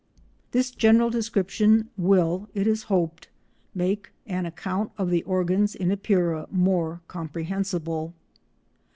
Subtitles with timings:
[0.49, 3.27] This general description will, it is hoped,
[3.75, 8.15] make an account of the organs in Epeira more comprehensible.